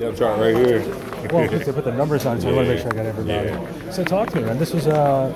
Depth 0.00 0.18
chart 0.18 0.40
right 0.40 0.56
here. 0.56 0.80
Well, 1.30 1.46
they 1.46 1.62
put 1.62 1.84
the 1.84 1.92
numbers 1.92 2.24
on, 2.24 2.40
so 2.40 2.48
I 2.48 2.52
want 2.54 2.68
to 2.68 2.72
make 2.72 2.80
sure 2.80 2.90
I 2.90 2.96
got 2.96 3.04
everybody. 3.04 3.92
So 3.92 4.02
talk 4.02 4.30
to 4.30 4.36
me, 4.36 4.44
man. 4.44 4.58
This 4.58 4.72
was, 4.72 4.86
uh, 4.86 5.30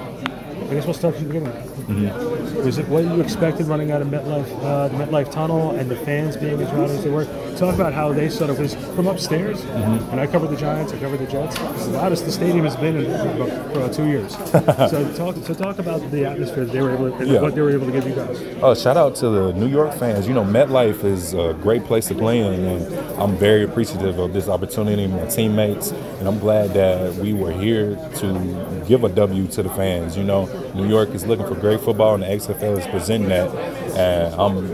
I 0.70 0.74
guess 0.74 0.84
we'll 0.84 0.94
start 0.94 1.14
from 1.16 1.28
the 1.28 1.34
beginning. 1.34 1.52
Mm-hmm. 1.52 2.64
Was 2.64 2.78
it 2.78 2.88
what 2.88 3.04
you 3.04 3.20
expected 3.20 3.66
running 3.66 3.90
out 3.90 4.00
of 4.00 4.08
MetLife, 4.08 4.64
uh, 4.64 4.88
the 4.88 4.96
MetLife 4.96 5.30
tunnel, 5.30 5.72
and 5.72 5.90
the 5.90 5.96
fans 5.96 6.36
being 6.36 6.60
as 6.60 6.72
rowdy 6.72 6.94
as 6.94 7.04
they 7.04 7.10
were? 7.10 7.24
Talk 7.56 7.74
about 7.74 7.92
how 7.92 8.12
they 8.12 8.28
sort 8.30 8.50
of 8.50 8.58
was 8.58 8.74
from 8.96 9.06
upstairs. 9.06 9.60
Mm-hmm. 9.60 10.10
And 10.10 10.20
I 10.20 10.26
covered 10.26 10.48
the 10.48 10.56
Giants, 10.56 10.92
I 10.92 10.98
covered 10.98 11.18
the 11.20 11.26
Jets. 11.26 11.56
The 11.58 11.90
loudest 11.90 12.24
the 12.24 12.32
stadium 12.32 12.64
has 12.64 12.76
been 12.76 12.96
in 12.96 13.10
about, 13.10 13.48
for 13.72 13.78
about 13.78 13.92
two 13.92 14.06
years. 14.06 14.34
so 14.90 15.14
talk, 15.16 15.36
so 15.44 15.54
talk 15.54 15.78
about 15.78 16.10
the 16.10 16.24
atmosphere 16.24 16.64
that 16.64 16.72
they 16.72 16.80
were 16.80 16.94
able, 16.94 17.10
to, 17.10 17.16
and 17.16 17.28
Yeah. 17.28 17.40
what 17.42 17.54
they 17.54 17.60
were 17.60 17.70
able 17.70 17.86
to 17.86 17.92
give 17.92 18.06
you 18.08 18.14
guys. 18.14 18.40
Uh, 18.62 18.74
shout 18.74 18.96
out 18.96 19.14
to 19.16 19.28
the 19.28 19.52
New 19.52 19.68
York 19.68 19.94
fans. 19.94 20.26
You 20.26 20.34
know, 20.34 20.44
MetLife 20.44 21.04
is 21.04 21.34
a 21.34 21.54
great 21.60 21.84
place 21.84 22.06
to 22.08 22.14
play 22.14 22.38
in, 22.40 22.64
and 22.64 22.94
I'm 23.20 23.36
very 23.36 23.62
appreciative 23.64 24.18
of 24.18 24.32
this 24.32 24.48
opportunity, 24.48 25.04
and 25.04 25.12
my 25.14 25.26
teammates, 25.26 25.90
and 25.90 26.26
I'm 26.26 26.38
glad 26.38 26.72
that 26.74 27.14
we 27.16 27.34
were 27.34 27.52
here 27.52 27.96
to 28.16 28.84
give 28.88 29.04
a 29.04 29.08
W 29.10 29.46
to 29.48 29.62
the 29.62 29.70
fans. 29.70 30.16
You 30.16 30.24
know, 30.24 30.43
New 30.74 30.88
York 30.88 31.10
is 31.10 31.26
looking 31.26 31.46
for 31.46 31.54
great 31.54 31.80
football, 31.80 32.14
and 32.14 32.22
the 32.22 32.26
XFL 32.26 32.78
is 32.78 32.86
presenting 32.86 33.28
that. 33.28 33.48
And 33.96 34.34
I'm, 34.34 34.70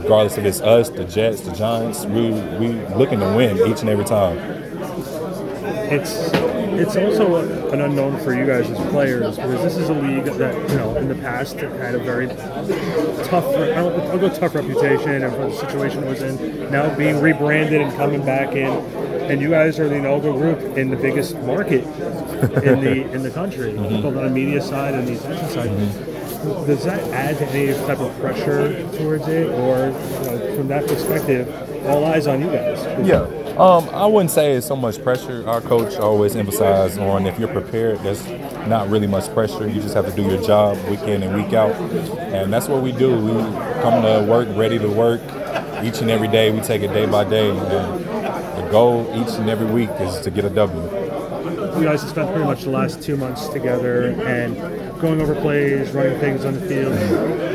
regardless 0.00 0.38
if 0.38 0.44
it's 0.44 0.60
us, 0.60 0.90
the 0.90 1.04
Jets, 1.04 1.40
the 1.42 1.52
Giants, 1.52 2.04
we 2.06 2.30
we 2.58 2.68
looking 2.94 3.20
to 3.20 3.34
win 3.34 3.56
each 3.70 3.80
and 3.80 3.88
every 3.88 4.04
time. 4.04 4.36
it's 5.90 6.47
it's 6.78 6.96
also 6.96 7.70
an 7.70 7.80
unknown 7.80 8.18
for 8.20 8.34
you 8.34 8.46
guys 8.46 8.70
as 8.70 8.90
players 8.90 9.36
because 9.36 9.62
this 9.62 9.76
is 9.76 9.88
a 9.88 9.94
league 9.94 10.24
that 10.24 10.70
you 10.70 10.76
know 10.76 10.96
in 10.96 11.08
the 11.08 11.14
past 11.16 11.56
had 11.56 11.94
a 11.94 11.98
very 11.98 12.28
tough 12.28 13.46
I 13.46 13.74
don't, 13.74 14.00
I'll 14.08 14.18
go 14.18 14.28
tough 14.28 14.54
reputation 14.54 15.22
and 15.22 15.32
for 15.32 15.48
the 15.48 15.56
situation 15.56 16.04
it 16.04 16.08
was 16.08 16.22
in. 16.22 16.70
Now 16.70 16.94
being 16.96 17.20
rebranded 17.20 17.80
and 17.80 17.94
coming 17.96 18.24
back 18.24 18.54
in 18.54 18.70
and 19.30 19.40
you 19.40 19.50
guys 19.50 19.78
are 19.78 19.88
the 19.88 19.96
inaugural 19.96 20.38
group 20.38 20.60
in 20.78 20.88
the 20.90 20.96
biggest 20.96 21.36
market 21.40 21.84
in 22.64 22.80
the 22.80 23.10
in 23.12 23.22
the 23.22 23.30
country 23.30 23.72
mm-hmm. 23.72 24.02
both 24.02 24.16
on 24.16 24.24
the 24.24 24.30
media 24.30 24.60
side 24.60 24.94
and 24.94 25.06
the 25.06 25.18
attention 25.18 25.48
side 25.50 25.68
mm-hmm. 25.68 26.07
Does 26.66 26.84
that 26.84 27.00
add 27.12 27.36
any 27.42 27.72
type 27.86 27.98
of 27.98 28.16
pressure 28.20 28.82
towards 28.98 29.26
it 29.28 29.48
or 29.48 29.88
you 29.88 30.38
know, 30.38 30.56
from 30.56 30.68
that 30.68 30.86
perspective 30.86 31.48
all 31.86 32.04
eyes 32.04 32.26
on 32.26 32.40
you 32.40 32.46
guys 32.46 33.06
Yeah. 33.06 33.26
Um, 33.58 33.88
I 33.88 34.06
wouldn't 34.06 34.30
say 34.30 34.52
it's 34.52 34.68
so 34.68 34.76
much 34.76 35.02
pressure. 35.02 35.42
Our 35.48 35.60
coach 35.60 35.96
always 35.96 36.36
emphasized 36.36 37.00
on 37.00 37.26
if 37.26 37.40
you're 37.40 37.48
prepared, 37.48 37.98
there's 38.04 38.24
not 38.68 38.88
really 38.88 39.08
much 39.08 39.28
pressure. 39.34 39.68
You 39.68 39.82
just 39.82 39.94
have 39.94 40.06
to 40.06 40.12
do 40.12 40.22
your 40.22 40.40
job 40.40 40.78
week 40.88 41.00
in 41.00 41.24
and 41.24 41.34
week 41.34 41.52
out. 41.54 41.72
And 41.72 42.52
that's 42.52 42.68
what 42.68 42.84
we 42.84 42.92
do. 42.92 43.18
We 43.18 43.32
come 43.82 44.02
to 44.04 44.24
work 44.30 44.46
ready 44.56 44.78
to 44.78 44.88
work 44.88 45.20
each 45.82 46.00
and 46.00 46.08
every 46.08 46.28
day. 46.28 46.52
We 46.52 46.60
take 46.60 46.82
it 46.82 46.94
day 46.94 47.06
by 47.06 47.24
day. 47.24 47.50
And 47.50 47.58
the 47.58 48.68
goal 48.70 49.10
each 49.16 49.34
and 49.34 49.50
every 49.50 49.66
week 49.66 49.90
is 49.98 50.20
to 50.20 50.30
get 50.30 50.44
a 50.44 50.50
W. 50.50 51.07
you 51.78 51.84
guys 51.84 52.00
have 52.02 52.10
spent 52.10 52.30
pretty 52.30 52.44
much 52.44 52.64
the 52.64 52.70
last 52.70 53.02
two 53.02 53.16
months 53.16 53.48
together 53.48 54.10
and 54.22 54.56
going 55.00 55.20
over 55.20 55.34
plays, 55.34 55.90
running 55.92 56.18
things 56.18 56.44
on 56.44 56.54
the 56.54 56.60
field. 56.60 56.96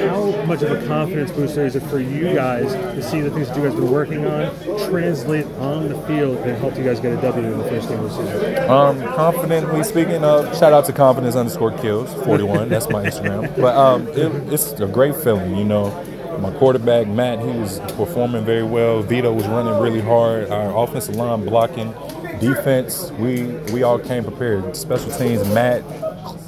How 0.09 0.45
much 0.45 0.61
of 0.61 0.71
a 0.71 0.87
confidence 0.87 1.31
booster 1.31 1.65
is 1.65 1.75
it 1.75 1.83
for 1.83 1.99
you 1.99 2.33
guys 2.33 2.71
to 2.73 3.03
see 3.03 3.21
the 3.21 3.29
things 3.31 3.49
that 3.49 3.57
you 3.57 3.63
guys 3.63 3.73
have 3.73 3.81
been 3.81 3.91
working 3.91 4.25
on 4.25 4.53
translate 4.89 5.45
on 5.57 5.89
the 5.89 6.01
field 6.07 6.37
and 6.39 6.57
help 6.57 6.77
you 6.77 6.83
guys 6.83 6.99
get 6.99 7.17
a 7.17 7.21
W 7.21 7.51
in 7.51 7.57
the 7.57 7.65
first 7.65 7.89
game 7.89 7.99
of 7.99 8.09
the 8.09 8.33
season? 8.33 8.69
Um, 8.69 9.01
confidently 9.15 9.83
speaking, 9.83 10.23
uh, 10.23 10.53
shout 10.55 10.73
out 10.73 10.85
to 10.85 10.93
confidence 10.93 11.35
underscore 11.35 11.77
kills 11.77 12.13
41. 12.25 12.69
That's 12.69 12.89
my 12.89 13.05
Instagram. 13.05 13.43
But 13.63 13.77
um, 13.77 14.07
it, 14.09 14.53
it's 14.53 14.71
a 14.73 14.87
great 14.87 15.15
feeling, 15.15 15.55
you 15.55 15.63
know. 15.63 15.89
My 16.39 16.51
quarterback 16.51 17.07
Matt, 17.07 17.39
he 17.39 17.45
was 17.45 17.79
performing 17.95 18.43
very 18.43 18.63
well. 18.63 19.01
Vito 19.01 19.31
was 19.31 19.47
running 19.47 19.79
really 19.79 20.01
hard. 20.01 20.49
Our 20.49 20.75
offensive 20.83 21.15
line 21.15 21.45
blocking, 21.45 21.93
defense, 22.43 23.11
we 23.11 23.45
we 23.73 23.83
all 23.83 23.99
came 23.99 24.23
prepared. 24.23 24.75
Special 24.75 25.11
teams, 25.11 25.47
Matt 25.53 25.83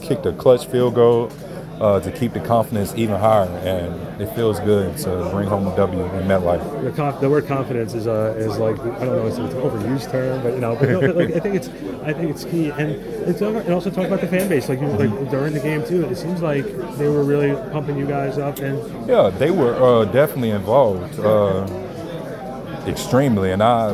kicked 0.01 0.25
a 0.25 0.33
clutch 0.33 0.67
field 0.67 0.95
goal 0.95 1.31
uh, 1.79 1.99
to 1.99 2.11
keep 2.11 2.33
the 2.33 2.39
confidence 2.39 2.93
even 2.95 3.15
higher, 3.15 3.49
and 3.63 4.21
it 4.21 4.33
feels 4.35 4.59
good 4.61 4.97
to 4.97 5.29
bring 5.31 5.47
home 5.47 5.67
a 5.67 5.75
W 5.75 6.03
in 6.03 6.23
MetLife. 6.23 6.83
The, 6.83 6.91
conf- 6.91 7.19
the 7.19 7.29
word 7.29 7.47
confidence 7.47 7.93
is 7.93 8.07
uh, 8.07 8.35
is 8.37 8.57
like 8.57 8.79
I 8.79 9.05
don't 9.05 9.15
know 9.17 9.27
it's 9.27 9.37
an 9.37 9.49
overused 9.49 10.11
term, 10.11 10.41
but 10.41 10.53
you 10.53 10.59
know, 10.59 10.75
but, 10.75 10.89
no, 10.89 11.01
but, 11.01 11.15
like, 11.15 11.33
I 11.33 11.39
think 11.39 11.55
it's 11.55 11.67
I 12.03 12.13
think 12.13 12.29
it's 12.31 12.45
key, 12.45 12.69
and 12.69 12.91
it's 12.91 13.41
and 13.41 13.73
also 13.73 13.89
talk 13.89 14.07
about 14.07 14.21
the 14.21 14.27
fan 14.27 14.47
base. 14.47 14.69
Like 14.69 14.79
you 14.79 14.87
like 14.87 15.29
during 15.29 15.53
the 15.53 15.59
game 15.59 15.83
too, 15.85 16.05
it 16.05 16.15
seems 16.15 16.41
like 16.41 16.65
they 16.97 17.09
were 17.09 17.23
really 17.23 17.53
pumping 17.71 17.97
you 17.97 18.05
guys 18.05 18.37
up, 18.37 18.59
and 18.59 18.77
Yeah, 19.07 19.29
they 19.29 19.51
were 19.51 19.75
uh, 19.75 20.05
definitely 20.05 20.51
involved, 20.51 21.19
uh, 21.19 21.67
extremely, 22.87 23.51
and 23.51 23.61
I 23.63 23.93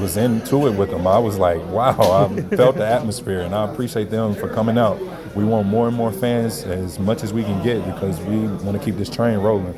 was 0.00 0.16
into 0.16 0.66
it 0.66 0.76
with 0.76 0.90
them. 0.90 1.06
I 1.06 1.18
was 1.18 1.38
like, 1.38 1.64
wow, 1.66 1.96
I 1.98 2.42
felt 2.56 2.76
the 2.76 2.86
atmosphere, 2.86 3.40
and 3.40 3.54
I 3.54 3.70
appreciate 3.70 4.10
them 4.10 4.34
for 4.34 4.48
coming 4.48 4.78
out. 4.78 5.00
We 5.34 5.44
want 5.44 5.66
more 5.68 5.88
and 5.88 5.96
more 5.96 6.12
fans 6.12 6.64
as 6.64 6.98
much 6.98 7.22
as 7.22 7.32
we 7.32 7.42
can 7.42 7.62
get 7.62 7.84
because 7.84 8.20
we 8.20 8.38
want 8.64 8.72
to 8.72 8.84
keep 8.84 8.96
this 8.96 9.08
train 9.08 9.38
rolling. 9.38 9.74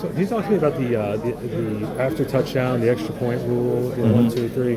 So 0.00 0.08
can 0.08 0.18
you 0.18 0.26
talk 0.26 0.44
to 0.44 0.50
me 0.50 0.56
about 0.56 0.76
the 0.76 0.96
uh, 0.96 1.16
the, 1.16 1.32
the 1.32 2.02
after 2.02 2.24
touchdown, 2.24 2.80
the 2.80 2.90
extra 2.90 3.14
point 3.14 3.40
rule, 3.42 3.90
the 3.90 4.02
one, 4.02 4.30
two, 4.30 4.48
three, 4.48 4.76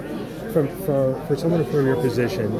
from 0.54 0.68
for 0.86 1.20
for 1.28 1.36
someone 1.36 1.66
from 1.66 1.86
your 1.86 1.96
position? 1.96 2.52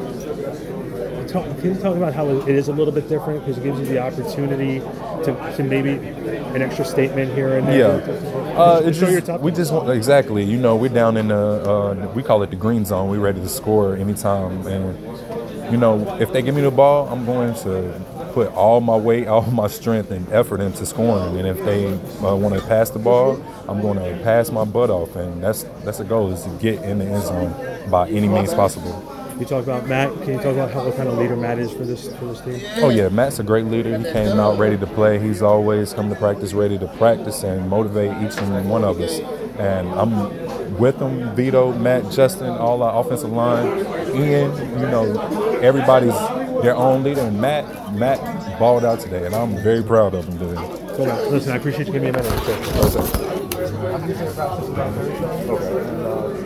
Talk, 1.28 1.44
can 1.58 1.74
you 1.74 1.80
talk 1.80 1.96
about 1.96 2.14
how 2.14 2.28
it 2.28 2.48
is 2.48 2.68
a 2.68 2.72
little 2.72 2.92
bit 2.92 3.08
different 3.08 3.40
because 3.40 3.58
it 3.58 3.64
gives 3.64 3.78
you 3.80 3.86
the 3.86 3.98
opportunity 3.98 4.80
to, 5.24 5.54
to 5.56 5.62
maybe 5.62 5.92
an 5.92 6.62
extra 6.62 6.84
statement 6.84 7.32
here 7.34 7.58
and 7.58 7.66
there? 7.66 7.98
Yeah, 7.98 8.58
uh, 8.58 8.80
it's 8.84 8.98
just, 8.98 9.40
we 9.40 9.50
just 9.50 9.72
want 9.72 9.90
exactly. 9.90 10.44
You 10.44 10.58
know, 10.58 10.76
we're 10.76 10.88
down 10.88 11.16
in 11.16 11.28
the 11.28 11.36
uh, 11.36 12.12
we 12.14 12.22
call 12.22 12.42
it 12.42 12.50
the 12.50 12.56
green 12.56 12.84
zone. 12.84 13.10
We're 13.10 13.20
ready 13.20 13.40
to 13.40 13.48
score 13.48 13.96
anytime, 13.96 14.66
and 14.66 15.72
you 15.72 15.78
know, 15.78 16.16
if 16.20 16.32
they 16.32 16.42
give 16.42 16.54
me 16.54 16.62
the 16.62 16.70
ball, 16.70 17.08
I'm 17.08 17.26
going 17.26 17.54
to 17.54 18.00
put 18.32 18.52
all 18.52 18.80
my 18.80 18.96
weight, 18.96 19.26
all 19.34 19.50
my 19.50 19.66
strength, 19.66 20.10
and 20.10 20.30
effort 20.32 20.60
into 20.60 20.86
scoring. 20.86 21.38
And 21.38 21.48
if 21.48 21.64
they 21.64 21.86
uh, 21.86 22.36
want 22.36 22.54
to 22.54 22.60
pass 22.66 22.90
the 22.90 22.98
ball, 22.98 23.42
I'm 23.68 23.80
going 23.80 23.98
to 23.98 24.22
pass 24.22 24.50
my 24.50 24.64
butt 24.64 24.90
off, 24.90 25.16
and 25.16 25.42
that's 25.42 25.64
that's 25.84 25.98
the 25.98 26.04
goal 26.04 26.32
is 26.32 26.44
to 26.44 26.50
get 26.58 26.82
in 26.82 26.98
the 26.98 27.06
end 27.06 27.24
zone 27.24 27.90
by 27.90 28.08
any 28.10 28.28
means 28.28 28.54
possible. 28.54 29.15
You 29.38 29.44
talk 29.44 29.64
about 29.64 29.86
Matt. 29.86 30.10
Can 30.22 30.28
you 30.28 30.36
talk 30.36 30.54
about 30.54 30.70
how, 30.70 30.84
what 30.84 30.96
kind 30.96 31.08
of 31.10 31.18
leader 31.18 31.36
Matt 31.36 31.58
is 31.58 31.70
for 31.70 31.84
this 31.84 32.08
for 32.16 32.24
this 32.24 32.40
team? 32.40 32.60
Oh 32.76 32.88
yeah, 32.88 33.10
Matt's 33.10 33.38
a 33.38 33.42
great 33.42 33.66
leader. 33.66 33.98
He 33.98 34.04
came 34.04 34.38
out 34.40 34.58
ready 34.58 34.78
to 34.78 34.86
play. 34.86 35.18
He's 35.18 35.42
always 35.42 35.92
come 35.92 36.08
to 36.08 36.14
practice 36.14 36.54
ready 36.54 36.78
to 36.78 36.86
practice 36.96 37.42
and 37.42 37.68
motivate 37.68 38.12
each 38.22 38.38
and 38.38 38.70
one 38.70 38.82
of 38.82 38.98
us. 38.98 39.18
And 39.58 39.88
I'm 39.90 40.78
with 40.78 40.96
him, 40.96 41.34
Vito, 41.36 41.72
Matt, 41.74 42.10
Justin, 42.10 42.48
all 42.48 42.82
our 42.82 42.98
offensive 42.98 43.30
line, 43.30 43.84
Ian. 44.16 44.56
You 44.80 44.86
know, 44.86 45.58
everybody's 45.60 46.16
their 46.62 46.74
own 46.74 47.02
leader. 47.02 47.20
And 47.20 47.38
Matt, 47.38 47.94
Matt 47.94 48.58
balled 48.58 48.86
out 48.86 49.00
today, 49.00 49.26
and 49.26 49.34
I'm 49.34 49.56
very 49.62 49.82
proud 49.82 50.14
of 50.14 50.26
him 50.26 50.38
today. 50.38 50.86
So, 50.96 51.28
listen, 51.30 51.52
I 51.52 51.56
appreciate 51.56 51.88
you 51.88 51.92
giving 51.92 52.10
me 52.12 52.18
a 52.18 52.22
minute. 52.22 52.32
Every 55.56 56.45